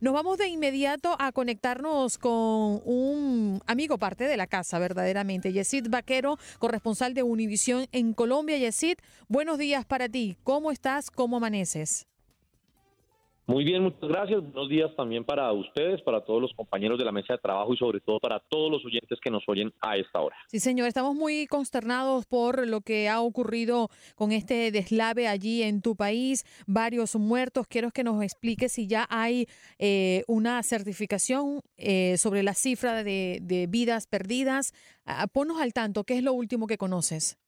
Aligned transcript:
Nos 0.00 0.12
vamos 0.12 0.36
de 0.36 0.48
inmediato 0.48 1.16
a 1.18 1.32
conectarnos 1.32 2.18
con 2.18 2.82
un 2.84 3.62
amigo 3.66 3.96
parte 3.96 4.24
de 4.24 4.36
la 4.36 4.46
casa, 4.46 4.78
verdaderamente. 4.78 5.54
Yesid 5.54 5.88
Vaquero, 5.88 6.38
corresponsal 6.58 7.14
de 7.14 7.22
Univisión 7.22 7.86
en 7.92 8.12
Colombia. 8.12 8.58
Yesid, 8.58 8.98
buenos 9.28 9.56
días 9.56 9.86
para 9.86 10.08
ti. 10.08 10.36
¿Cómo 10.42 10.70
estás? 10.70 11.10
¿Cómo 11.10 11.38
amaneces? 11.38 12.06
Muy 13.48 13.62
bien, 13.62 13.84
muchas 13.84 14.08
gracias. 14.08 14.42
Buenos 14.42 14.68
días 14.68 14.90
también 14.96 15.24
para 15.24 15.52
ustedes, 15.52 16.02
para 16.02 16.24
todos 16.24 16.42
los 16.42 16.52
compañeros 16.54 16.98
de 16.98 17.04
la 17.04 17.12
mesa 17.12 17.34
de 17.34 17.38
trabajo 17.38 17.72
y 17.72 17.76
sobre 17.76 18.00
todo 18.00 18.18
para 18.18 18.40
todos 18.40 18.72
los 18.72 18.84
oyentes 18.84 19.20
que 19.22 19.30
nos 19.30 19.44
oyen 19.46 19.72
a 19.80 19.96
esta 19.96 20.20
hora. 20.20 20.34
Sí, 20.48 20.58
señor, 20.58 20.88
estamos 20.88 21.14
muy 21.14 21.46
consternados 21.46 22.26
por 22.26 22.66
lo 22.66 22.80
que 22.80 23.08
ha 23.08 23.20
ocurrido 23.20 23.88
con 24.16 24.32
este 24.32 24.72
deslave 24.72 25.28
allí 25.28 25.62
en 25.62 25.80
tu 25.80 25.94
país, 25.94 26.44
varios 26.66 27.14
muertos. 27.14 27.68
Quiero 27.68 27.92
que 27.92 28.02
nos 28.02 28.20
expliques 28.20 28.72
si 28.72 28.88
ya 28.88 29.06
hay 29.10 29.46
eh, 29.78 30.24
una 30.26 30.60
certificación 30.64 31.60
eh, 31.76 32.16
sobre 32.18 32.42
la 32.42 32.54
cifra 32.54 33.04
de, 33.04 33.66
vidas 33.68 34.08
perdidas. 34.08 34.72
Ah, 35.04 35.28
ponnos 35.28 35.60
al 35.60 35.72
tanto, 35.72 36.02
¿qué 36.02 36.16
es 36.16 36.24
lo 36.24 36.32
último 36.32 36.66
que 36.66 36.78
conoces? 36.78 37.38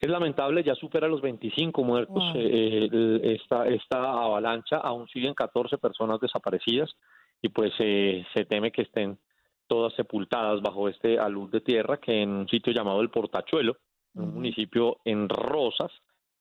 Es 0.00 0.08
lamentable, 0.08 0.64
ya 0.64 0.74
supera 0.74 1.08
los 1.08 1.20
25 1.20 1.84
muertos 1.84 2.24
eh, 2.34 2.88
esta, 3.22 3.66
esta 3.68 3.98
avalancha, 3.98 4.78
aún 4.78 5.06
siguen 5.08 5.34
14 5.34 5.76
personas 5.76 6.18
desaparecidas 6.20 6.90
y 7.42 7.50
pues 7.50 7.72
eh, 7.80 8.24
se 8.34 8.46
teme 8.46 8.72
que 8.72 8.82
estén 8.82 9.18
todas 9.66 9.92
sepultadas 9.94 10.62
bajo 10.62 10.88
este 10.88 11.18
alud 11.18 11.50
de 11.50 11.60
tierra 11.60 11.98
que 11.98 12.22
en 12.22 12.30
un 12.30 12.48
sitio 12.48 12.72
llamado 12.72 13.02
el 13.02 13.10
Portachuelo, 13.10 13.76
un 14.14 14.34
municipio 14.34 14.98
en 15.04 15.28
Rosas, 15.28 15.92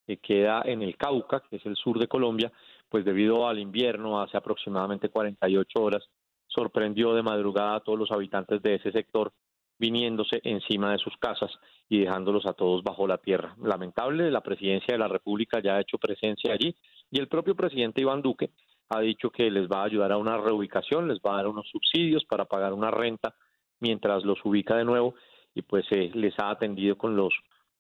que 0.08 0.18
queda 0.18 0.62
en 0.64 0.82
el 0.82 0.96
Cauca, 0.96 1.44
que 1.50 1.58
es 1.58 1.66
el 1.66 1.76
sur 1.76 2.00
de 2.00 2.08
Colombia, 2.08 2.52
pues 2.88 3.04
debido 3.04 3.46
al 3.46 3.60
invierno 3.60 4.22
hace 4.22 4.38
aproximadamente 4.38 5.10
48 5.10 5.84
horas 5.84 6.10
sorprendió 6.48 7.14
de 7.14 7.24
madrugada 7.24 7.76
a 7.76 7.80
todos 7.82 8.00
los 8.00 8.12
habitantes 8.12 8.62
de 8.62 8.76
ese 8.76 8.92
sector 8.92 9.32
viniéndose 9.80 10.42
encima 10.44 10.92
de 10.92 11.00
sus 11.00 11.16
casas 11.18 11.52
y 11.88 12.02
dejándolos 12.02 12.46
a 12.46 12.54
todos 12.54 12.84
bajo 12.84 13.08
la 13.08 13.18
tierra. 13.18 13.56
Lamentable, 13.62 14.30
la 14.30 14.42
presidencia 14.42 14.94
de 14.94 15.00
la 15.00 15.08
República 15.08 15.62
ya 15.62 15.76
ha 15.76 15.82
hecho 15.82 15.98
presencia 15.98 16.54
allí 16.54 16.76
y 17.10 17.20
el 17.20 17.28
propio 17.28 17.56
presidente 17.56 18.02
Iván 18.02 18.22
Duque 18.22 18.52
ha 18.90 19.00
dicho 19.00 19.30
que 19.30 19.50
les 19.50 19.68
va 19.68 19.82
a 19.82 19.86
ayudar 19.86 20.12
a 20.12 20.18
una 20.18 20.38
reubicación, 20.38 21.08
les 21.08 21.20
va 21.20 21.34
a 21.34 21.38
dar 21.38 21.48
unos 21.48 21.68
subsidios 21.70 22.26
para 22.26 22.46
pagar 22.46 22.74
una 22.74 22.92
renta 22.92 23.36
mientras 23.80 24.24
los 24.26 24.44
ubica 24.44 24.76
de 24.76 24.84
nuevo 24.84 25.16
y 25.56 25.62
pues 25.62 25.86
eh, 25.92 26.12
les 26.14 26.38
ha 26.40 26.50
atendido 26.50 26.98
con 26.98 27.16
los 27.16 27.34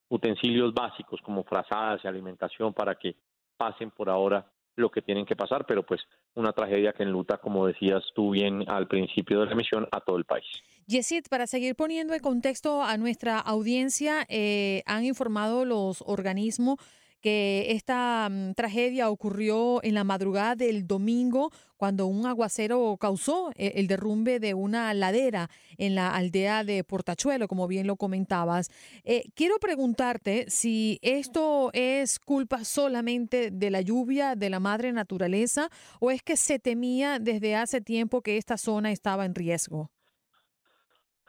utensilios 0.07 0.73
básicos 0.73 1.19
como 1.21 1.43
frazadas 1.43 2.01
y 2.03 2.07
alimentación 2.07 2.73
para 2.73 2.95
que 2.95 3.15
pasen 3.57 3.91
por 3.91 4.09
ahora 4.09 4.45
lo 4.75 4.89
que 4.89 5.01
tienen 5.01 5.25
que 5.25 5.35
pasar, 5.35 5.65
pero 5.65 5.83
pues 5.83 6.01
una 6.35 6.53
tragedia 6.53 6.93
que 6.93 7.03
enluta, 7.03 7.37
como 7.37 7.67
decías 7.67 8.03
tú 8.15 8.31
bien 8.31 8.63
al 8.67 8.87
principio 8.87 9.41
de 9.41 9.47
la 9.47 9.51
emisión, 9.51 9.87
a 9.91 9.99
todo 9.99 10.17
el 10.17 10.23
país. 10.23 10.45
Yesid, 10.89 11.25
para 11.29 11.45
seguir 11.45 11.75
poniendo 11.75 12.15
en 12.15 12.19
contexto 12.19 12.81
a 12.81 12.97
nuestra 12.97 13.37
audiencia, 13.37 14.25
eh, 14.27 14.81
han 14.87 15.05
informado 15.05 15.63
los 15.63 16.03
organismos 16.03 16.79
que 17.21 17.73
esta 17.73 18.27
mm, 18.27 18.53
tragedia 18.55 19.11
ocurrió 19.11 19.83
en 19.83 19.93
la 19.93 20.03
madrugada 20.03 20.55
del 20.55 20.87
domingo 20.87 21.51
cuando 21.77 22.07
un 22.07 22.25
aguacero 22.25 22.97
causó 22.99 23.51
eh, 23.55 23.73
el 23.75 23.85
derrumbe 23.85 24.39
de 24.39 24.55
una 24.55 24.91
ladera 24.95 25.51
en 25.77 25.93
la 25.93 26.09
aldea 26.15 26.63
de 26.63 26.83
Portachuelo, 26.83 27.47
como 27.47 27.67
bien 27.67 27.85
lo 27.85 27.95
comentabas. 27.95 28.71
Eh, 29.03 29.25
quiero 29.35 29.59
preguntarte 29.59 30.45
si 30.49 30.97
esto 31.03 31.69
es 31.73 32.17
culpa 32.17 32.65
solamente 32.65 33.51
de 33.51 33.69
la 33.69 33.81
lluvia, 33.81 34.35
de 34.35 34.49
la 34.49 34.59
madre 34.59 34.91
naturaleza, 34.91 35.69
o 35.99 36.09
es 36.09 36.23
que 36.23 36.35
se 36.35 36.57
temía 36.57 37.19
desde 37.19 37.55
hace 37.55 37.79
tiempo 37.79 38.23
que 38.23 38.37
esta 38.37 38.57
zona 38.57 38.91
estaba 38.91 39.25
en 39.25 39.35
riesgo. 39.35 39.91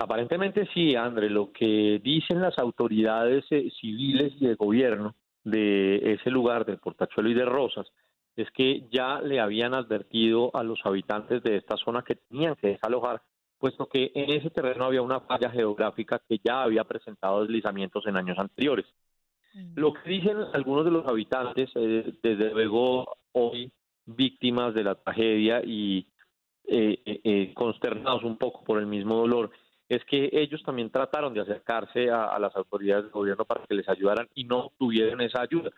Aparentemente 0.01 0.67
sí, 0.73 0.97
André. 0.97 1.29
Lo 1.29 1.53
que 1.53 2.01
dicen 2.03 2.41
las 2.41 2.59
autoridades 2.59 3.45
eh, 3.51 3.71
civiles 3.79 4.33
y 4.41 4.47
de 4.47 4.55
gobierno 4.55 5.15
de 5.45 6.15
ese 6.15 6.31
lugar, 6.31 6.65
del 6.65 6.79
Portachuelo 6.79 7.29
y 7.29 7.35
de 7.35 7.45
Rosas, 7.45 7.87
es 8.35 8.51
que 8.53 8.89
ya 8.91 9.21
le 9.21 9.41
habían 9.41 9.75
advertido 9.75 10.51
a 10.57 10.63
los 10.63 10.81
habitantes 10.85 11.43
de 11.43 11.59
esta 11.59 11.77
zona 11.77 12.03
que 12.03 12.15
tenían 12.15 12.57
que 12.57 12.69
desalojar, 12.69 13.21
puesto 13.59 13.87
que 13.89 14.11
en 14.15 14.31
ese 14.31 14.49
terreno 14.49 14.87
había 14.87 15.03
una 15.03 15.21
falla 15.21 15.51
geográfica 15.51 16.19
que 16.27 16.41
ya 16.43 16.63
había 16.63 16.85
presentado 16.85 17.43
deslizamientos 17.43 18.07
en 18.07 18.17
años 18.17 18.39
anteriores. 18.39 18.87
Mm. 19.53 19.73
Lo 19.75 19.93
que 19.93 20.09
dicen 20.09 20.39
algunos 20.55 20.87
de 20.87 20.93
los 20.93 21.07
habitantes, 21.07 21.69
eh, 21.75 22.15
desde 22.23 22.55
luego 22.55 23.19
hoy 23.33 23.71
víctimas 24.07 24.73
de 24.73 24.85
la 24.85 24.95
tragedia 24.95 25.61
y 25.63 26.07
eh, 26.67 27.03
eh, 27.05 27.53
consternados 27.53 28.25
un 28.25 28.39
poco 28.39 28.65
por 28.65 28.79
el 28.79 28.87
mismo 28.87 29.17
dolor, 29.17 29.51
es 29.91 30.05
que 30.05 30.31
ellos 30.33 30.63
también 30.63 30.89
trataron 30.89 31.35
de 31.35 31.41
acercarse 31.41 32.11
a, 32.11 32.39
las 32.39 32.55
autoridades 32.55 33.05
del 33.05 33.13
gobierno 33.13 33.45
para 33.45 33.67
que 33.67 33.75
les 33.75 33.89
ayudaran 33.89 34.29
y 34.37 34.45
no 34.45 34.71
tuvieron 34.79 35.21
esa 35.21 35.43
ayuda. 35.43 35.71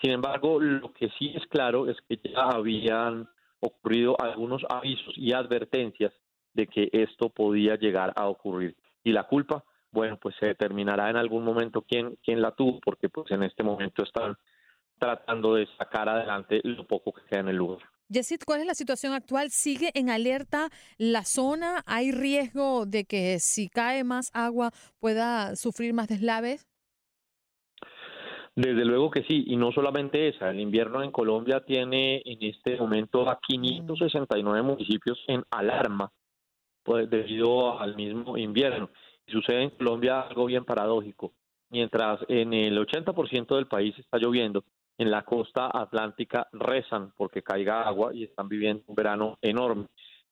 Sin 0.00 0.12
embargo, 0.12 0.58
lo 0.58 0.94
que 0.94 1.10
sí 1.18 1.30
es 1.36 1.46
claro 1.48 1.86
es 1.86 1.98
que 2.08 2.16
ya 2.16 2.40
habían 2.40 3.28
ocurrido 3.60 4.16
algunos 4.18 4.62
avisos 4.66 5.12
y 5.14 5.34
advertencias 5.34 6.14
de 6.54 6.66
que 6.68 6.88
esto 6.90 7.28
podía 7.28 7.76
llegar 7.76 8.14
a 8.16 8.28
ocurrir. 8.28 8.74
Y 9.04 9.12
la 9.12 9.24
culpa, 9.24 9.62
bueno, 9.92 10.16
pues 10.16 10.34
se 10.40 10.46
determinará 10.46 11.10
en 11.10 11.16
algún 11.16 11.44
momento 11.44 11.82
quién, 11.82 12.16
quién 12.24 12.40
la 12.40 12.52
tuvo, 12.52 12.80
porque 12.80 13.10
pues 13.10 13.30
en 13.30 13.42
este 13.42 13.62
momento 13.62 14.02
están 14.02 14.38
tratando 14.98 15.56
de 15.56 15.68
sacar 15.76 16.08
adelante 16.08 16.62
lo 16.64 16.86
poco 16.86 17.12
que 17.12 17.26
queda 17.28 17.40
en 17.40 17.48
el 17.48 17.56
lugar. 17.56 17.80
Yesid, 18.10 18.40
¿cuál 18.44 18.60
es 18.60 18.66
la 18.66 18.74
situación 18.74 19.12
actual? 19.12 19.50
¿Sigue 19.50 19.92
en 19.94 20.10
alerta 20.10 20.68
la 20.98 21.24
zona? 21.24 21.84
¿Hay 21.86 22.10
riesgo 22.10 22.84
de 22.84 23.04
que 23.04 23.38
si 23.38 23.68
cae 23.68 24.02
más 24.02 24.32
agua 24.34 24.72
pueda 24.98 25.54
sufrir 25.54 25.94
más 25.94 26.08
deslaves? 26.08 26.66
Desde 28.56 28.84
luego 28.84 29.12
que 29.12 29.22
sí, 29.22 29.44
y 29.46 29.56
no 29.56 29.70
solamente 29.70 30.26
esa. 30.26 30.50
El 30.50 30.58
invierno 30.58 31.04
en 31.04 31.12
Colombia 31.12 31.64
tiene 31.64 32.20
en 32.24 32.42
este 32.42 32.76
momento 32.76 33.30
a 33.30 33.38
569 33.40 34.62
municipios 34.62 35.22
en 35.28 35.44
alarma 35.48 36.10
pues, 36.82 37.08
debido 37.08 37.78
al 37.78 37.94
mismo 37.94 38.36
invierno. 38.36 38.90
Y 39.24 39.30
sucede 39.30 39.62
en 39.62 39.70
Colombia 39.70 40.22
algo 40.22 40.46
bien 40.46 40.64
paradójico. 40.64 41.32
Mientras 41.68 42.18
en 42.26 42.54
el 42.54 42.76
80% 42.76 43.54
del 43.54 43.68
país 43.68 43.96
está 44.00 44.18
lloviendo, 44.18 44.64
en 45.00 45.10
la 45.10 45.22
costa 45.22 45.70
atlántica 45.72 46.46
rezan 46.52 47.12
porque 47.16 47.42
caiga 47.42 47.88
agua 47.88 48.14
y 48.14 48.24
están 48.24 48.50
viviendo 48.50 48.84
un 48.86 48.94
verano 48.94 49.38
enorme. 49.40 49.86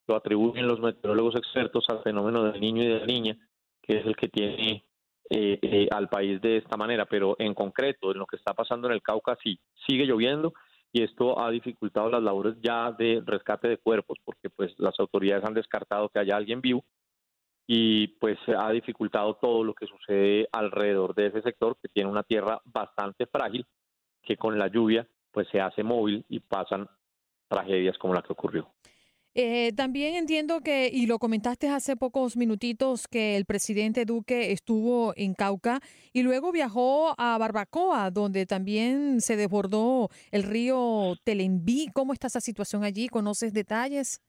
Lo 0.07 0.15
atribuyen 0.15 0.69
los 0.69 0.79
meteorólogos 0.79 1.37
expertos 1.37 1.87
al 1.89 2.03
fenómeno 2.03 2.45
del 2.45 2.61
niño 2.61 2.83
y 2.83 2.89
de 2.89 2.99
la 3.01 3.07
niña, 3.07 3.37
que 3.81 3.97
es 3.97 4.07
el 4.07 4.15
que 4.15 4.29
tiene 4.29 4.85
eh, 5.31 5.59
eh, 5.63 5.89
al 5.91 6.11
país 6.11 6.39
de 6.43 6.59
esta 6.59 6.77
manera, 6.77 7.07
pero 7.07 7.35
en 7.39 7.55
concreto, 7.55 8.13
en 8.13 8.19
lo 8.19 8.27
que 8.27 8.37
está 8.37 8.53
pasando 8.53 8.89
en 8.89 8.93
el 8.93 9.03
Cauca, 9.03 9.39
sí, 9.43 9.59
sigue 9.87 10.05
lloviendo 10.05 10.53
y 10.93 11.03
esto 11.03 11.41
ha 11.41 11.51
dificultado 11.51 12.11
las 12.11 12.23
labores 12.23 12.57
ya 12.63 12.93
de 12.93 13.23
rescate 13.25 13.69
de 13.69 13.79
cuerpos, 13.79 14.19
porque 14.23 14.51
pues 14.51 14.75
las 14.77 15.01
autoridades 15.01 15.47
han 15.47 15.55
descartado 15.55 16.11
que 16.11 16.19
haya 16.19 16.37
alguien 16.37 16.61
vivo 16.61 16.85
y 17.67 18.09
pues 18.19 18.39
ha 18.55 18.71
dificultado 18.71 19.39
todo 19.41 19.65
lo 19.65 19.73
que 19.73 19.87
sucede 19.87 20.47
alrededor 20.53 21.15
de 21.15 21.29
ese 21.29 21.41
sector 21.41 21.79
que 21.81 21.89
tiene 21.89 22.11
una 22.11 22.23
tierra 22.23 22.61
bastante 22.67 23.25
frágil 23.27 23.67
que 24.29 24.37
con 24.37 24.59
la 24.59 24.69
lluvia 24.69 25.09
pues 25.33 25.49
se 25.51 25.59
hace 25.59 25.83
móvil 25.83 26.25
y 26.29 26.41
pasan 26.41 26.87
tragedias 27.49 27.97
como 27.97 28.13
la 28.13 28.21
que 28.21 28.33
ocurrió. 28.33 28.69
Eh, 29.35 29.73
también 29.75 30.17
entiendo 30.17 30.61
que, 30.61 30.91
y 30.93 31.07
lo 31.07 31.19
comentaste 31.19 31.69
hace 31.69 31.97
pocos 31.97 32.37
minutitos, 32.37 33.07
que 33.09 33.37
el 33.37 33.47
presidente 33.47 34.05
Duque 34.05 34.53
estuvo 34.53 35.15
en 35.17 35.35
Cauca 35.35 35.81
y 36.13 36.25
luego 36.25 36.51
viajó 36.53 37.15
a 37.17 37.39
Barbacoa, 37.39 38.11
donde 38.11 38.47
también 38.47 39.21
se 39.21 39.37
desbordó 39.37 40.09
el 40.31 40.43
río 40.43 41.15
Telembí. 41.25 41.89
¿Cómo 41.95 42.13
está 42.13 42.27
esa 42.27 42.41
situación 42.41 42.85
allí? 42.85 43.09
¿Conoces 43.09 43.55
detalles? 43.55 44.21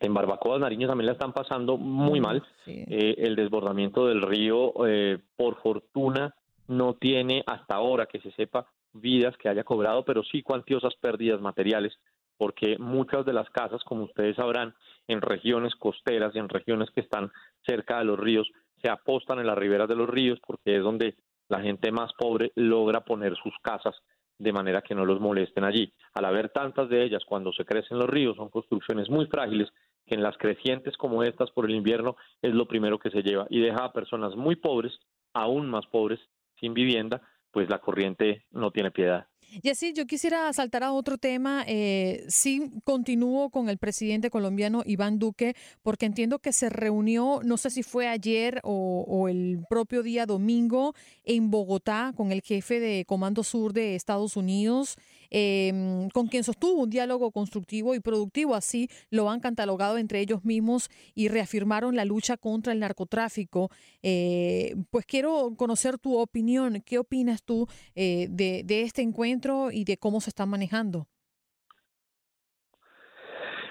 En 0.00 0.14
Barbacoa, 0.14 0.58
Nariño 0.58 0.86
también 0.86 1.06
la 1.06 1.12
están 1.12 1.32
pasando 1.32 1.76
muy 1.78 2.20
mal. 2.20 2.42
Eh, 2.66 3.16
el 3.18 3.36
desbordamiento 3.36 4.06
del 4.06 4.22
río, 4.22 4.86
eh, 4.86 5.18
por 5.36 5.60
fortuna, 5.62 6.34
no 6.70 6.94
tiene 6.94 7.42
hasta 7.46 7.74
ahora 7.74 8.06
que 8.06 8.20
se 8.20 8.30
sepa 8.32 8.66
vidas 8.92 9.36
que 9.36 9.48
haya 9.48 9.64
cobrado, 9.64 10.04
pero 10.04 10.22
sí 10.22 10.42
cuantiosas 10.42 10.94
pérdidas 11.00 11.40
materiales, 11.40 11.98
porque 12.38 12.78
muchas 12.78 13.26
de 13.26 13.32
las 13.32 13.50
casas, 13.50 13.82
como 13.82 14.04
ustedes 14.04 14.36
sabrán, 14.36 14.74
en 15.08 15.20
regiones 15.20 15.74
costeras 15.74 16.32
y 16.34 16.38
en 16.38 16.48
regiones 16.48 16.88
que 16.92 17.00
están 17.00 17.32
cerca 17.66 17.98
de 17.98 18.04
los 18.04 18.18
ríos, 18.18 18.48
se 18.80 18.88
apostan 18.88 19.40
en 19.40 19.48
las 19.48 19.58
riberas 19.58 19.88
de 19.88 19.96
los 19.96 20.08
ríos 20.08 20.38
porque 20.46 20.76
es 20.76 20.82
donde 20.82 21.16
la 21.48 21.60
gente 21.60 21.90
más 21.90 22.12
pobre 22.16 22.52
logra 22.54 23.00
poner 23.00 23.34
sus 23.34 23.52
casas 23.62 23.96
de 24.38 24.52
manera 24.52 24.80
que 24.80 24.94
no 24.94 25.04
los 25.04 25.20
molesten 25.20 25.64
allí. 25.64 25.92
Al 26.14 26.24
haber 26.24 26.50
tantas 26.50 26.88
de 26.88 27.02
ellas 27.02 27.24
cuando 27.26 27.52
se 27.52 27.64
crecen 27.64 27.98
los 27.98 28.08
ríos, 28.08 28.36
son 28.36 28.48
construcciones 28.48 29.10
muy 29.10 29.26
frágiles 29.26 29.68
que 30.06 30.14
en 30.14 30.22
las 30.22 30.38
crecientes 30.38 30.96
como 30.96 31.24
estas 31.24 31.50
por 31.50 31.64
el 31.64 31.74
invierno 31.74 32.16
es 32.40 32.54
lo 32.54 32.66
primero 32.66 33.00
que 33.00 33.10
se 33.10 33.22
lleva 33.22 33.48
y 33.50 33.60
deja 33.60 33.84
a 33.84 33.92
personas 33.92 34.36
muy 34.36 34.54
pobres, 34.54 34.96
aún 35.34 35.68
más 35.68 35.86
pobres, 35.88 36.20
sin 36.60 36.74
vivienda 36.74 37.22
pues 37.50 37.68
la 37.68 37.80
corriente 37.80 38.44
no 38.50 38.70
tiene 38.70 38.90
piedad. 38.90 39.26
Y 39.62 39.68
así 39.68 39.92
yo 39.92 40.06
quisiera 40.06 40.52
saltar 40.52 40.84
a 40.84 40.92
otro 40.92 41.18
tema. 41.18 41.64
Eh, 41.66 42.24
sí, 42.28 42.70
continúo 42.84 43.50
con 43.50 43.68
el 43.68 43.78
presidente 43.78 44.30
colombiano 44.30 44.82
Iván 44.86 45.18
Duque, 45.18 45.56
porque 45.82 46.06
entiendo 46.06 46.38
que 46.38 46.52
se 46.52 46.70
reunió, 46.70 47.40
no 47.42 47.56
sé 47.56 47.70
si 47.70 47.82
fue 47.82 48.06
ayer 48.06 48.60
o, 48.62 49.26
el 49.28 49.64
propio 49.68 50.04
día 50.04 50.24
domingo, 50.24 50.94
en 51.24 51.50
Bogotá 51.50 52.12
con 52.16 52.30
el 52.30 52.42
jefe 52.42 52.78
de 52.78 53.04
Comando 53.04 53.42
Sur 53.42 53.72
de 53.72 53.96
Estados 53.96 54.36
Unidos, 54.36 54.96
em, 55.30 56.08
con 56.10 56.26
quien 56.26 56.44
sostuvo 56.44 56.82
un 56.82 56.90
diálogo 56.90 57.30
constructivo 57.30 57.94
y 57.94 58.00
productivo. 58.00 58.54
Así 58.54 58.88
lo 59.10 59.30
han 59.30 59.40
catalogado 59.40 59.98
entre 59.98 60.20
ellos 60.20 60.44
mismos 60.44 60.88
y 61.14 61.28
reafirmaron 61.28 61.96
la 61.96 62.04
lucha 62.04 62.36
contra 62.36 62.72
el 62.72 62.80
narcotráfico. 62.80 63.70
Eh, 64.02 64.74
pues 64.90 65.06
quiero 65.06 65.54
conocer 65.56 65.98
tu 65.98 66.18
opinión. 66.18 66.82
¿Qué 66.84 66.98
opinas 66.98 67.42
tú 67.42 67.66
eh, 67.94 68.26
de, 68.30 68.64
este 68.82 69.02
encuentro? 69.02 69.70
y 69.72 69.84
de 69.84 69.96
cómo 69.96 70.20
se 70.20 70.30
están 70.30 70.48
manejando? 70.48 71.06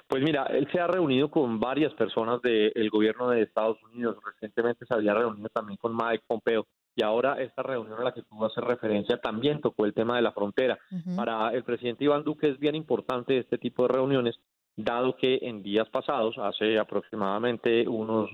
Pues 0.07 0.23
mira, 0.23 0.45
él 0.45 0.67
se 0.71 0.79
ha 0.79 0.87
reunido 0.87 1.29
con 1.29 1.59
varias 1.59 1.93
personas 1.93 2.41
del 2.41 2.89
gobierno 2.89 3.29
de 3.29 3.43
Estados 3.43 3.77
Unidos. 3.83 4.17
Recientemente 4.25 4.85
se 4.85 4.93
había 4.93 5.13
reunido 5.13 5.49
también 5.49 5.77
con 5.77 5.95
Mike 5.95 6.23
Pompeo. 6.25 6.65
Y 6.99 7.03
ahora 7.03 7.41
esta 7.41 7.63
reunión 7.63 7.97
a 7.97 8.03
la 8.03 8.11
que 8.11 8.23
tú 8.23 8.43
hacer 8.43 8.65
referencia 8.65 9.17
también 9.21 9.61
tocó 9.61 9.85
el 9.85 9.93
tema 9.93 10.17
de 10.17 10.21
la 10.21 10.33
frontera. 10.33 10.77
Para 11.15 11.53
el 11.53 11.63
presidente 11.63 12.03
Iván 12.03 12.25
Duque 12.25 12.49
es 12.49 12.59
bien 12.59 12.75
importante 12.75 13.37
este 13.37 13.57
tipo 13.57 13.83
de 13.83 13.93
reuniones, 13.93 14.37
dado 14.75 15.15
que 15.15 15.39
en 15.43 15.63
días 15.63 15.87
pasados, 15.89 16.37
hace 16.37 16.77
aproximadamente 16.77 17.87
unos 17.87 18.29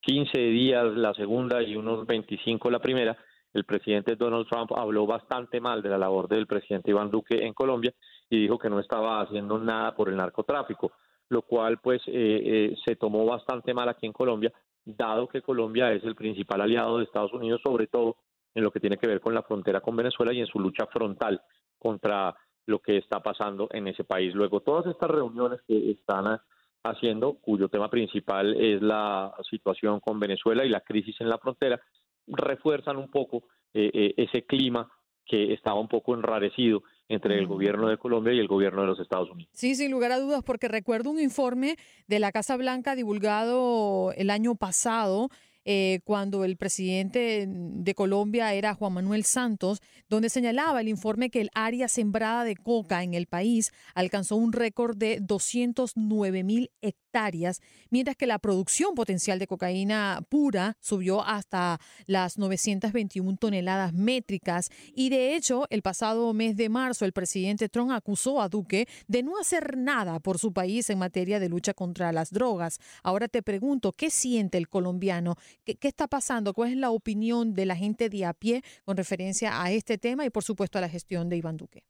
15 0.00 0.38
días 0.40 0.86
la 0.96 1.14
segunda 1.14 1.62
y 1.62 1.76
unos 1.76 2.04
25 2.04 2.68
la 2.68 2.80
primera, 2.80 3.16
el 3.52 3.62
presidente 3.62 4.16
Donald 4.16 4.48
Trump 4.48 4.72
habló 4.76 5.06
bastante 5.06 5.60
mal 5.60 5.80
de 5.80 5.90
la 5.90 5.98
labor 5.98 6.26
del 6.26 6.48
presidente 6.48 6.90
Iván 6.90 7.12
Duque 7.12 7.46
en 7.46 7.54
Colombia 7.54 7.94
y 8.28 8.40
dijo 8.40 8.58
que 8.58 8.70
no 8.70 8.80
estaba 8.80 9.20
haciendo 9.20 9.56
nada 9.56 9.94
por 9.94 10.08
el 10.08 10.16
narcotráfico, 10.16 10.90
lo 11.28 11.42
cual 11.42 11.78
pues 11.78 12.02
eh, 12.08 12.12
eh, 12.12 12.76
se 12.84 12.96
tomó 12.96 13.24
bastante 13.24 13.72
mal 13.72 13.88
aquí 13.88 14.06
en 14.06 14.12
Colombia, 14.12 14.52
dado 14.84 15.28
que 15.28 15.42
Colombia 15.42 15.92
es 15.92 16.04
el 16.04 16.14
principal 16.14 16.60
aliado 16.60 16.98
de 16.98 17.04
Estados 17.04 17.32
Unidos, 17.32 17.60
sobre 17.62 17.86
todo 17.86 18.16
en 18.54 18.62
lo 18.62 18.70
que 18.70 18.80
tiene 18.80 18.98
que 18.98 19.06
ver 19.06 19.20
con 19.20 19.34
la 19.34 19.42
frontera 19.42 19.80
con 19.80 19.96
Venezuela 19.96 20.32
y 20.32 20.40
en 20.40 20.46
su 20.46 20.60
lucha 20.60 20.86
frontal 20.86 21.40
contra 21.78 22.34
lo 22.66 22.78
que 22.80 22.96
está 22.96 23.20
pasando 23.20 23.68
en 23.72 23.88
ese 23.88 24.04
país. 24.04 24.34
Luego, 24.34 24.60
todas 24.60 24.86
estas 24.86 25.10
reuniones 25.10 25.60
que 25.66 25.90
están 25.90 26.40
haciendo, 26.82 27.34
cuyo 27.34 27.68
tema 27.68 27.90
principal 27.90 28.54
es 28.54 28.80
la 28.80 29.34
situación 29.50 30.00
con 30.00 30.20
Venezuela 30.20 30.64
y 30.64 30.68
la 30.68 30.80
crisis 30.80 31.20
en 31.20 31.28
la 31.28 31.38
frontera, 31.38 31.80
refuerzan 32.26 32.96
un 32.96 33.10
poco 33.10 33.44
eh, 33.72 33.90
eh, 33.92 34.14
ese 34.16 34.44
clima 34.46 34.90
que 35.24 35.52
estaba 35.52 35.80
un 35.80 35.88
poco 35.88 36.14
enrarecido 36.14 36.82
entre 37.08 37.38
el 37.38 37.46
gobierno 37.46 37.88
de 37.88 37.98
Colombia 37.98 38.32
y 38.32 38.38
el 38.38 38.48
gobierno 38.48 38.82
de 38.82 38.86
los 38.88 39.00
Estados 39.00 39.30
Unidos. 39.30 39.50
Sí, 39.54 39.74
sin 39.74 39.90
lugar 39.90 40.12
a 40.12 40.18
dudas, 40.18 40.42
porque 40.42 40.68
recuerdo 40.68 41.10
un 41.10 41.20
informe 41.20 41.76
de 42.06 42.18
la 42.18 42.32
Casa 42.32 42.56
Blanca 42.56 42.94
divulgado 42.94 44.12
el 44.16 44.30
año 44.30 44.54
pasado 44.54 45.28
eh, 45.64 46.00
cuando 46.04 46.44
el 46.44 46.56
presidente 46.56 47.46
de 47.48 47.94
Colombia 47.94 48.52
era 48.52 48.74
Juan 48.74 48.92
Manuel 48.92 49.24
Santos, 49.24 49.80
donde 50.08 50.28
señalaba 50.28 50.80
el 50.80 50.88
informe 50.88 51.30
que 51.30 51.40
el 51.40 51.50
área 51.54 51.88
sembrada 51.88 52.44
de 52.44 52.56
coca 52.56 53.02
en 53.02 53.14
el 53.14 53.26
país 53.26 53.72
alcanzó 53.94 54.36
un 54.36 54.52
récord 54.52 54.96
de 54.96 55.18
209 55.20 56.44
mil 56.44 56.70
hectáreas, 56.82 57.60
mientras 57.90 58.16
que 58.16 58.26
la 58.26 58.38
producción 58.38 58.94
potencial 58.94 59.38
de 59.38 59.46
cocaína 59.46 60.24
pura 60.28 60.76
subió 60.80 61.24
hasta 61.24 61.80
las 62.06 62.38
921 62.38 63.36
toneladas 63.36 63.92
métricas. 63.92 64.70
Y 64.94 65.08
de 65.08 65.34
hecho, 65.34 65.66
el 65.70 65.82
pasado 65.82 66.32
mes 66.34 66.56
de 66.56 66.68
marzo, 66.68 67.04
el 67.04 67.12
presidente 67.12 67.68
Trump 67.68 67.92
acusó 67.92 68.40
a 68.40 68.48
Duque 68.48 68.86
de 69.08 69.22
no 69.22 69.38
hacer 69.38 69.76
nada 69.76 70.20
por 70.20 70.38
su 70.38 70.52
país 70.52 70.90
en 70.90 70.98
materia 70.98 71.40
de 71.40 71.48
lucha 71.48 71.74
contra 71.74 72.12
las 72.12 72.30
drogas. 72.30 72.78
Ahora 73.02 73.28
te 73.28 73.42
pregunto, 73.42 73.92
¿qué 73.92 74.10
siente 74.10 74.58
el 74.58 74.68
colombiano 74.68 75.36
¿Qué, 75.64 75.76
está 75.82 76.06
pasando? 76.06 76.52
¿Cuál 76.52 76.70
es 76.70 76.76
la 76.76 76.90
opinión 76.90 77.54
de 77.54 77.66
la 77.66 77.76
gente 77.76 78.08
de 78.08 78.24
a 78.24 78.32
pie 78.32 78.62
con 78.84 78.96
referencia 78.96 79.62
a 79.62 79.70
este 79.70 79.98
tema 79.98 80.24
y, 80.24 80.30
por 80.30 80.42
supuesto, 80.42 80.78
a 80.78 80.80
la 80.80 80.88
gestión 80.88 81.28
de 81.28 81.36
Iván 81.36 81.56
Duque? 81.56 81.82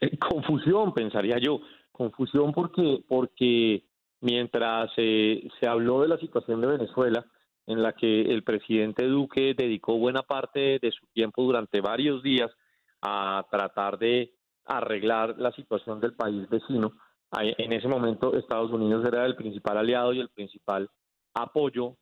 Eh, 0.00 0.16
confusión, 0.18 0.92
pensaría 0.92 1.38
yo. 1.38 1.60
Confusión 1.92 2.52
porque, 2.52 3.04
porque 3.08 3.84
mientras 4.20 4.90
se 4.94 5.66
habló 5.66 6.02
de 6.02 6.08
la 6.08 6.18
situación 6.18 6.60
de 6.60 6.66
Venezuela, 6.66 7.24
en 7.66 7.82
la 7.82 7.92
que 7.92 8.22
el 8.22 8.44
presidente 8.44 9.04
Duque 9.06 9.54
dedicó 9.54 9.98
buena 9.98 10.22
parte 10.22 10.78
de 10.78 10.92
su 10.92 11.06
tiempo 11.08 11.42
durante 11.42 11.80
varios 11.80 12.22
días 12.22 12.50
a 13.02 13.44
tratar 13.50 13.98
de 13.98 14.32
arreglar 14.64 15.36
la 15.38 15.52
situación 15.52 16.00
del 16.00 16.14
país 16.14 16.48
vecino. 16.48 16.92
En 17.32 17.72
ese 17.72 17.88
momento 17.88 18.36
Estados 18.36 18.70
Unidos 18.70 19.04
era 19.06 19.26
el 19.26 19.36
principal 19.36 19.78
aliado 19.78 20.12
y 20.12 20.20
el 20.20 20.28
principal 20.28 20.88
apoyo 21.34 21.96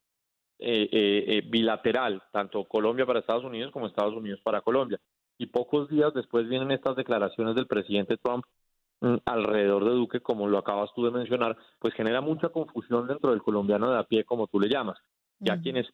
eh, 0.58 0.88
eh, 0.92 1.24
eh, 1.26 1.42
bilateral, 1.46 2.22
tanto 2.30 2.64
Colombia 2.64 3.04
para 3.04 3.18
Estados 3.18 3.44
Unidos 3.44 3.72
como 3.72 3.86
Estados 3.86 4.14
Unidos 4.14 4.40
para 4.42 4.60
Colombia. 4.60 5.00
Y 5.36 5.46
pocos 5.46 5.88
días 5.88 6.14
después 6.14 6.48
vienen 6.48 6.70
estas 6.70 6.94
declaraciones 6.94 7.56
del 7.56 7.66
presidente 7.66 8.16
Trump 8.18 8.44
mm, 9.00 9.16
alrededor 9.24 9.84
de 9.84 9.90
Duque, 9.90 10.20
como 10.20 10.46
lo 10.46 10.58
acabas 10.58 10.90
tú 10.94 11.04
de 11.04 11.10
mencionar, 11.10 11.56
pues 11.80 11.92
genera 11.94 12.20
mucha 12.20 12.50
confusión 12.50 13.08
dentro 13.08 13.30
del 13.30 13.42
colombiano 13.42 13.90
de 13.90 13.98
a 13.98 14.04
pie, 14.04 14.24
como 14.24 14.46
tú 14.46 14.60
le 14.60 14.68
llamas. 14.68 14.98
Ya 15.40 15.60
quienes 15.60 15.86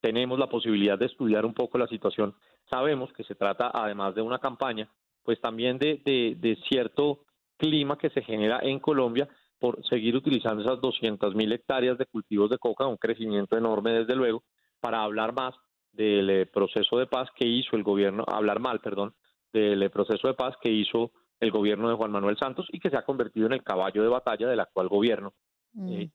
tenemos 0.00 0.38
la 0.38 0.48
posibilidad 0.48 0.98
de 0.98 1.06
estudiar 1.06 1.46
un 1.46 1.54
poco 1.54 1.78
la 1.78 1.86
situación, 1.86 2.34
sabemos 2.68 3.12
que 3.12 3.24
se 3.24 3.36
trata, 3.36 3.70
además 3.72 4.14
de 4.16 4.22
una 4.22 4.40
campaña, 4.40 4.88
pues 5.22 5.40
también 5.40 5.78
de, 5.78 6.02
de, 6.04 6.36
de 6.36 6.56
cierto 6.68 7.20
clima 7.56 7.98
que 7.98 8.10
se 8.10 8.22
genera 8.22 8.60
en 8.62 8.80
Colombia 8.80 9.28
por 9.58 9.84
seguir 9.86 10.16
utilizando 10.16 10.62
esas 10.62 10.80
200 10.80 11.34
mil 11.34 11.52
hectáreas 11.52 11.98
de 11.98 12.06
cultivos 12.06 12.50
de 12.50 12.58
coca, 12.58 12.86
un 12.86 12.96
crecimiento 12.96 13.56
enorme 13.56 13.92
desde 13.92 14.14
luego, 14.14 14.44
para 14.80 15.02
hablar 15.02 15.32
más 15.32 15.54
del 15.92 16.30
eh, 16.30 16.46
proceso 16.46 16.98
de 16.98 17.06
paz 17.06 17.28
que 17.34 17.46
hizo 17.46 17.76
el 17.76 17.82
gobierno, 17.82 18.24
hablar 18.26 18.60
mal, 18.60 18.80
perdón, 18.80 19.14
del 19.52 19.82
eh, 19.82 19.90
proceso 19.90 20.28
de 20.28 20.34
paz 20.34 20.54
que 20.62 20.70
hizo 20.70 21.10
el 21.40 21.50
gobierno 21.50 21.88
de 21.88 21.96
Juan 21.96 22.12
Manuel 22.12 22.36
Santos 22.36 22.66
y 22.72 22.78
que 22.78 22.90
se 22.90 22.96
ha 22.96 23.04
convertido 23.04 23.46
en 23.46 23.52
el 23.52 23.62
caballo 23.62 24.02
de 24.02 24.08
batalla 24.08 24.48
del 24.48 24.60
actual 24.60 24.88
gobierno 24.88 25.34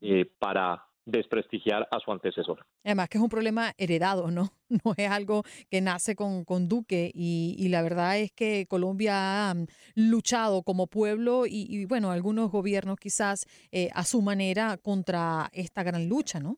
eh, 0.01 0.25
para 0.39 0.83
desprestigiar 1.05 1.87
a 1.91 1.99
su 1.99 2.11
antecesor. 2.11 2.65
Además 2.83 3.09
que 3.09 3.17
es 3.17 3.23
un 3.23 3.29
problema 3.29 3.73
heredado, 3.77 4.31
¿no? 4.31 4.49
No 4.85 4.93
es 4.97 5.09
algo 5.09 5.43
que 5.69 5.81
nace 5.81 6.15
con, 6.15 6.45
con 6.45 6.67
Duque 6.67 7.11
y, 7.13 7.67
la 7.69 7.83
verdad 7.83 8.17
es 8.17 8.31
que 8.31 8.65
Colombia 8.67 9.49
ha 9.49 9.53
mm, 9.53 9.67
luchado 9.95 10.63
como 10.63 10.87
pueblo 10.87 11.43
y, 11.45 11.85
bueno, 11.85 12.09
algunos 12.09 12.49
gobiernos 12.49 12.97
quizás 12.97 13.45
eh, 13.71 13.89
a 13.93 14.03
su 14.03 14.21
manera 14.21 14.77
contra 14.77 15.49
esta 15.53 15.83
gran 15.83 16.09
lucha, 16.09 16.39
¿no? 16.39 16.57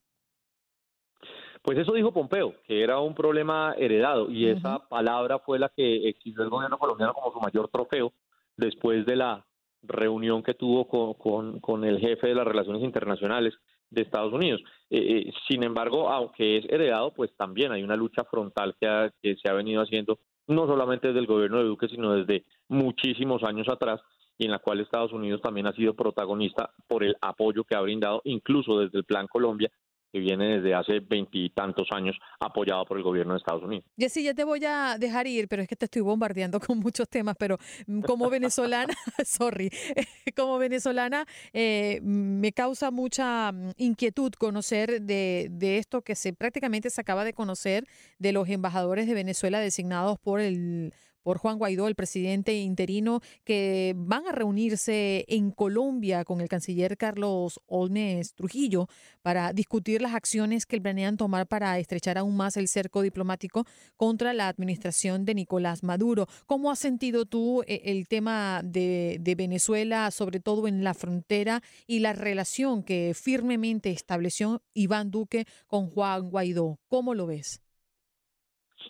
Pues 1.62 1.80
eso 1.80 1.94
dijo 1.94 2.14
Pompeo, 2.14 2.54
que 2.68 2.84
era 2.84 3.00
un 3.00 3.16
problema 3.16 3.74
heredado 3.78 4.30
y 4.30 4.48
esa 4.48 4.88
palabra 4.88 5.40
fue 5.40 5.58
la 5.58 5.70
que 5.76 6.08
exigió 6.08 6.44
el 6.44 6.50
gobierno 6.50 6.78
colombiano 6.78 7.14
como 7.14 7.34
su 7.34 7.40
mayor 7.40 7.70
trofeo 7.70 8.14
después 8.56 9.04
de 9.08 9.16
la 9.16 9.46
reunión 9.82 10.44
que 10.44 10.54
tuvo 10.54 10.88
con, 11.18 11.60
con 11.60 11.84
el 11.84 12.00
jefe 12.00 12.28
de 12.28 12.36
las 12.36 12.46
relaciones 12.46 12.84
internacionales 12.84 13.56
de 13.96 14.04
Estados 14.04 14.34
Unidos. 14.34 14.62
Eh, 14.90 15.26
eh, 15.28 15.34
sin 15.50 15.64
embargo, 15.64 16.10
aunque 16.10 16.58
es 16.58 16.66
heredado, 16.70 17.12
pues 17.14 17.36
también 17.36 17.72
hay 17.72 17.84
una 17.84 17.96
lucha 17.96 18.24
frontal 18.26 18.76
que, 18.80 19.12
que 19.22 19.36
se 19.38 19.50
ha 19.50 19.54
venido 19.54 19.82
haciendo 19.82 20.20
no 20.48 20.68
solamente 20.68 21.08
desde 21.08 21.22
el 21.22 21.28
gobierno 21.28 21.58
de 21.58 21.64
Duque, 21.64 21.88
sino 21.88 22.14
desde 22.14 22.46
muchísimos 22.68 23.44
años 23.44 23.68
atrás, 23.68 24.02
y 24.38 24.46
en 24.46 24.52
la 24.52 24.60
cual 24.60 24.80
Estados 24.80 25.14
Unidos 25.14 25.42
también 25.42 25.68
ha 25.68 25.74
sido 25.74 25.94
protagonista 25.94 26.72
por 26.88 27.04
el 27.04 27.16
apoyo 27.22 27.64
que 27.64 27.76
ha 27.76 27.82
brindado, 27.82 28.22
incluso 28.26 28.80
desde 28.80 29.00
el 29.00 29.06
Plan 29.06 29.28
Colombia, 29.28 29.72
que 30.16 30.22
viene 30.22 30.60
desde 30.60 30.74
hace 30.74 31.02
veintitantos 31.02 31.90
años 31.92 32.16
apoyado 32.40 32.86
por 32.86 32.96
el 32.96 33.04
gobierno 33.04 33.34
de 33.34 33.40
Estados 33.40 33.64
Unidos. 33.64 33.84
Y 33.98 34.08
sí, 34.08 34.24
ya 34.24 34.34
te 34.34 34.46
voy 34.46 34.64
a 34.66 34.96
dejar 34.98 35.28
ir, 35.28 35.50
pero 35.50 35.62
es 35.62 35.68
que 35.68 35.76
te 35.76 35.84
estoy 35.84 36.04
bombardeando 36.04 36.58
con 36.62 36.80
muchos 36.80 37.10
temas, 37.10 37.36
pero 37.38 37.58
mm, 37.86 38.00
como 38.00 38.30
venezolana, 38.30 38.94
sorry, 39.26 39.70
como 40.38 40.58
venezolana 40.58 41.26
eh, 41.52 42.00
me 42.02 42.54
causa 42.54 42.92
mucha 42.92 43.52
mm, 43.52 43.72
inquietud 43.76 44.32
conocer 44.40 45.02
de, 45.02 45.50
de 45.52 45.80
esto 45.80 46.02
que 46.02 46.16
se 46.16 46.32
prácticamente 46.32 46.90
se 46.90 47.02
acaba 47.02 47.26
de 47.26 47.34
conocer 47.34 47.86
de 48.18 48.32
los 48.32 48.48
embajadores 48.48 49.08
de 49.08 49.16
Venezuela 49.16 49.60
designados 49.60 50.18
por 50.18 50.40
el 50.40 50.94
por 51.26 51.40
Juan 51.40 51.58
Guaidó, 51.58 51.88
el 51.88 51.96
presidente 51.96 52.54
interino, 52.54 53.20
que 53.44 53.96
van 53.98 54.28
a 54.28 54.32
reunirse 54.32 55.26
en 55.28 55.50
Colombia 55.50 56.24
con 56.24 56.40
el 56.40 56.48
canciller 56.48 56.98
Carlos 56.98 57.60
Olmes 57.66 58.36
Trujillo 58.36 58.88
para 59.24 59.52
discutir 59.52 60.04
las 60.04 60.14
acciones 60.14 60.68
que 60.68 60.80
planean 60.80 61.18
tomar 61.18 61.48
para 61.48 61.80
estrechar 61.80 62.20
aún 62.20 62.38
más 62.38 62.58
el 62.58 62.68
cerco 62.68 63.02
diplomático 63.02 63.66
contra 63.98 64.34
la 64.34 64.48
administración 64.48 65.26
de 65.26 65.34
Nicolás 65.34 65.82
Maduro. 65.82 66.28
¿Cómo 66.46 66.70
has 66.70 66.78
sentido 66.78 67.26
tú 67.26 67.64
eh, 67.66 67.82
el 67.86 68.08
tema 68.08 68.62
de, 68.64 69.18
de 69.20 69.34
Venezuela, 69.34 70.12
sobre 70.12 70.40
todo 70.40 70.68
en 70.68 70.84
la 70.84 70.94
frontera, 70.94 71.64
y 71.88 72.00
la 72.02 72.14
relación 72.14 72.84
que 72.84 73.14
firmemente 73.16 73.90
estableció 73.90 74.62
Iván 74.76 75.10
Duque 75.10 75.48
con 75.66 75.90
Juan 75.90 76.30
Guaidó? 76.30 76.78
¿Cómo 76.88 77.16
lo 77.16 77.26
ves? 77.26 77.65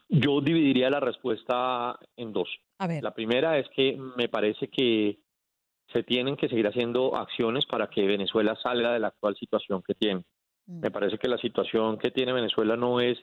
Yo 0.10 0.42
dividiría 0.42 0.90
la 0.90 1.00
respuesta 1.00 1.98
en 2.18 2.34
dos. 2.34 2.50
A 2.80 2.88
ver. 2.88 3.04
La 3.04 3.14
primera 3.14 3.58
es 3.58 3.68
que 3.70 3.98
me 4.18 4.30
parece 4.30 4.68
que 4.68 5.20
se 5.92 6.04
tienen 6.04 6.36
que 6.36 6.50
seguir 6.50 6.68
haciendo 6.68 7.16
acciones 7.16 7.66
para 7.66 7.88
que 7.88 8.06
Venezuela 8.06 8.58
salga 8.62 8.94
de 8.94 9.00
la 9.00 9.08
actual 9.08 9.36
situación 9.36 9.82
que 9.82 9.94
tiene. 9.94 10.24
Mm. 10.66 10.80
Me 10.80 10.92
parece 10.92 11.18
que 11.18 11.28
la 11.28 11.38
situación 11.38 11.98
que 11.98 12.12
tiene 12.12 12.34
Venezuela 12.34 12.76
no 12.76 13.00
es 13.00 13.18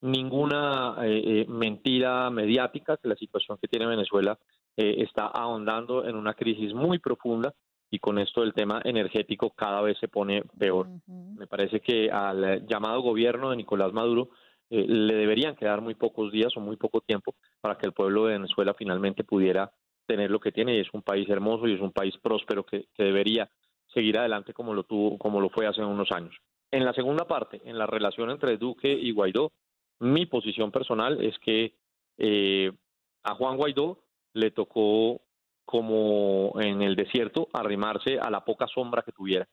ninguna 0.00 0.96
eh, 1.02 1.22
eh, 1.24 1.46
mentira 1.48 2.30
mediática, 2.30 2.96
que 2.96 3.08
la 3.08 3.16
situación 3.16 3.58
que 3.60 3.68
tiene 3.68 3.86
Venezuela 3.86 4.38
eh, 4.76 4.96
está 4.98 5.26
ahondando 5.26 6.06
en 6.06 6.16
una 6.16 6.34
crisis 6.34 6.72
muy 6.72 6.98
profunda 6.98 7.54
y 7.90 7.98
con 7.98 8.18
esto 8.18 8.42
el 8.42 8.52
tema 8.52 8.80
energético 8.84 9.50
cada 9.50 9.80
vez 9.80 9.96
se 9.98 10.08
pone 10.08 10.42
peor. 10.58 10.88
Me 11.06 11.46
parece 11.46 11.80
que 11.80 12.10
al 12.10 12.66
llamado 12.66 13.00
gobierno 13.00 13.50
de 13.50 13.56
Nicolás 13.56 13.94
Maduro 13.94 14.28
le 14.70 15.14
deberían 15.14 15.56
quedar 15.56 15.80
muy 15.80 15.94
pocos 15.94 16.30
días 16.30 16.56
o 16.56 16.60
muy 16.60 16.76
poco 16.76 17.00
tiempo 17.00 17.34
para 17.60 17.78
que 17.78 17.86
el 17.86 17.92
pueblo 17.92 18.26
de 18.26 18.34
Venezuela 18.34 18.74
finalmente 18.74 19.24
pudiera 19.24 19.72
tener 20.06 20.30
lo 20.30 20.40
que 20.40 20.52
tiene 20.52 20.76
y 20.76 20.80
es 20.80 20.88
un 20.92 21.02
país 21.02 21.28
hermoso 21.28 21.66
y 21.66 21.74
es 21.74 21.80
un 21.80 21.92
país 21.92 22.14
próspero 22.22 22.64
que, 22.64 22.86
que 22.94 23.04
debería 23.04 23.50
seguir 23.92 24.18
adelante 24.18 24.52
como 24.52 24.74
lo 24.74 24.84
tuvo, 24.84 25.18
como 25.18 25.40
lo 25.40 25.50
fue 25.50 25.66
hace 25.66 25.82
unos 25.82 26.10
años. 26.12 26.36
En 26.70 26.84
la 26.84 26.92
segunda 26.92 27.26
parte, 27.26 27.60
en 27.64 27.78
la 27.78 27.86
relación 27.86 28.30
entre 28.30 28.58
Duque 28.58 28.92
y 28.92 29.12
Guaidó, 29.12 29.52
mi 30.00 30.26
posición 30.26 30.70
personal 30.70 31.22
es 31.24 31.38
que 31.38 31.74
eh, 32.18 32.70
a 33.22 33.34
Juan 33.34 33.56
Guaidó 33.56 33.98
le 34.34 34.50
tocó 34.50 35.20
como 35.64 36.52
en 36.60 36.82
el 36.82 36.96
desierto 36.96 37.48
arrimarse 37.52 38.18
a 38.18 38.30
la 38.30 38.44
poca 38.44 38.66
sombra 38.66 39.02
que 39.02 39.12
tuviera. 39.12 39.46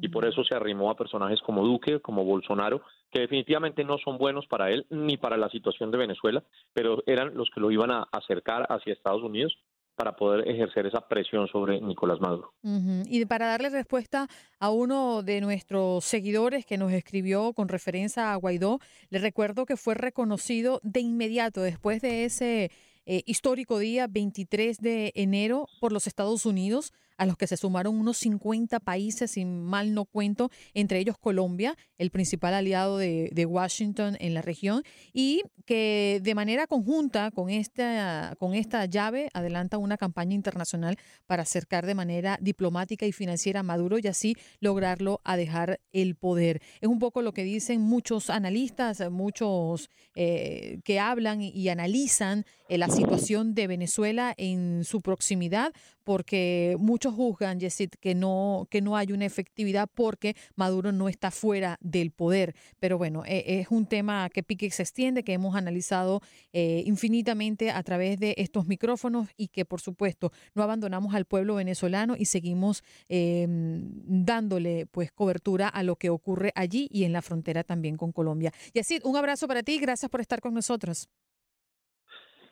Y 0.00 0.08
por 0.08 0.24
eso 0.24 0.44
se 0.44 0.54
arrimó 0.54 0.90
a 0.90 0.96
personajes 0.96 1.40
como 1.42 1.64
Duque, 1.64 2.00
como 2.00 2.24
Bolsonaro, 2.24 2.82
que 3.10 3.20
definitivamente 3.20 3.84
no 3.84 3.98
son 3.98 4.18
buenos 4.18 4.46
para 4.46 4.70
él 4.70 4.86
ni 4.90 5.16
para 5.16 5.36
la 5.36 5.48
situación 5.48 5.90
de 5.90 5.98
Venezuela, 5.98 6.44
pero 6.72 7.02
eran 7.06 7.34
los 7.34 7.50
que 7.50 7.60
lo 7.60 7.70
iban 7.70 7.90
a 7.90 8.08
acercar 8.12 8.66
hacia 8.70 8.92
Estados 8.92 9.22
Unidos 9.22 9.56
para 9.98 10.14
poder 10.14 10.48
ejercer 10.48 10.86
esa 10.86 11.08
presión 11.08 11.48
sobre 11.48 11.80
Nicolás 11.80 12.20
Maduro. 12.20 12.52
Y 12.62 13.24
para 13.24 13.48
darle 13.48 13.68
respuesta 13.68 14.28
a 14.60 14.70
uno 14.70 15.24
de 15.24 15.40
nuestros 15.40 16.04
seguidores 16.04 16.64
que 16.64 16.78
nos 16.78 16.92
escribió 16.92 17.52
con 17.52 17.68
referencia 17.68 18.32
a 18.32 18.36
Guaidó, 18.36 18.78
le 19.10 19.18
recuerdo 19.18 19.66
que 19.66 19.76
fue 19.76 19.96
reconocido 19.96 20.78
de 20.84 21.00
inmediato 21.00 21.62
después 21.62 22.00
de 22.00 22.24
ese 22.24 22.70
eh, 23.10 23.22
histórico 23.24 23.78
día 23.78 24.06
23 24.06 24.76
de 24.82 25.12
enero 25.14 25.66
por 25.80 25.92
los 25.92 26.06
Estados 26.06 26.44
Unidos 26.44 26.92
a 27.16 27.26
los 27.26 27.36
que 27.36 27.46
se 27.46 27.56
sumaron 27.56 27.98
unos 27.98 28.16
50 28.18 28.80
países, 28.80 29.32
si 29.32 29.44
mal 29.44 29.92
no 29.92 30.04
cuento, 30.04 30.50
entre 30.72 31.00
ellos 31.00 31.16
Colombia, 31.18 31.76
el 31.98 32.10
principal 32.10 32.54
aliado 32.54 32.96
de, 32.96 33.46
Washington 33.48 34.16
en 34.20 34.34
la 34.34 34.42
región, 34.42 34.82
y 35.12 35.42
que 35.64 36.20
de 36.22 36.34
manera 36.34 36.66
conjunta 36.66 37.30
con 37.30 37.50
esta, 37.50 38.36
con 38.38 38.54
esta 38.54 38.84
llave 38.84 39.30
adelanta 39.32 39.78
una 39.78 39.96
campaña 39.96 40.34
internacional 40.34 40.96
para 41.26 41.42
acercar 41.42 41.86
de 41.86 41.94
manera 41.94 42.38
diplomática 42.40 43.06
y 43.06 43.12
financiera 43.12 43.60
a 43.60 43.62
Maduro 43.62 43.98
y 43.98 44.06
así 44.06 44.36
lograrlo 44.60 45.20
a 45.24 45.36
dejar 45.36 45.80
el 45.92 46.14
poder. 46.14 46.60
Es 46.80 46.88
un 46.88 46.98
poco 46.98 47.22
lo 47.22 47.32
que 47.32 47.42
dicen 47.42 47.80
muchos 47.80 48.28
analistas, 48.30 49.10
muchos 49.10 49.88
eh, 50.14 50.80
que 50.84 51.00
hablan 51.00 51.40
y 51.40 51.68
analizan 51.68 52.44
la 52.76 52.88
situación 52.88 53.54
de 53.54 53.66
Venezuela 53.66 54.34
en 54.36 54.84
su 54.84 55.00
proximidad, 55.00 55.72
porque 56.04 56.76
muchos 56.78 57.14
juzgan, 57.14 57.60
Yesid, 57.60 57.90
que 58.00 58.14
no, 58.14 58.66
que 58.70 58.80
no 58.80 58.96
hay 58.96 59.12
una 59.12 59.24
efectividad 59.24 59.88
porque 59.94 60.36
Maduro 60.56 60.92
no 60.92 61.08
está 61.08 61.30
fuera 61.30 61.78
del 61.80 62.10
poder. 62.10 62.54
Pero 62.80 62.98
bueno, 62.98 63.24
e, 63.26 63.60
es 63.60 63.68
un 63.70 63.86
tema 63.86 64.28
que 64.30 64.42
pique 64.42 64.70
se 64.70 64.82
extiende, 64.82 65.22
que 65.22 65.32
hemos 65.32 65.54
analizado 65.54 66.20
eh, 66.52 66.82
infinitamente 66.86 67.70
a 67.70 67.82
través 67.82 68.18
de 68.18 68.34
estos 68.38 68.66
micrófonos 68.66 69.28
y 69.36 69.48
que 69.48 69.64
por 69.64 69.80
supuesto 69.80 70.32
no 70.54 70.62
abandonamos 70.62 71.14
al 71.14 71.24
pueblo 71.24 71.54
venezolano 71.54 72.16
y 72.18 72.24
seguimos 72.24 72.82
em, 73.08 73.90
dándole 74.04 74.86
pues 74.86 75.12
cobertura 75.12 75.68
a 75.68 75.82
lo 75.82 75.96
que 75.96 76.10
ocurre 76.10 76.52
allí 76.54 76.88
y 76.90 77.04
en 77.04 77.12
la 77.12 77.22
frontera 77.22 77.64
también 77.64 77.96
con 77.96 78.12
Colombia. 78.12 78.52
Yesid, 78.74 79.04
un 79.04 79.16
abrazo 79.16 79.46
para 79.46 79.62
ti, 79.62 79.78
gracias 79.78 80.10
por 80.10 80.20
estar 80.20 80.40
con 80.40 80.54
nosotros. 80.54 81.08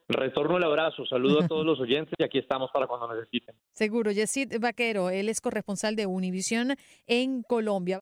Retorno 0.08 0.56
el 0.56 0.62
abrazo, 0.62 1.04
saludo 1.04 1.40
a 1.40 1.48
todos 1.48 1.66
los 1.66 1.80
oyentes 1.80 2.14
y 2.16 2.22
aquí 2.22 2.38
estamos 2.38 2.70
para 2.72 2.86
cuando 2.86 3.12
necesiten. 3.12 3.56
Seguro, 3.72 4.12
Yesid 4.12 4.60
Vaquero, 4.60 5.10
él 5.10 5.28
es 5.28 5.40
corresponsal 5.40 5.96
de 5.96 6.06
Univisión 6.06 6.76
en 7.06 7.42
Colombia. 7.42 7.94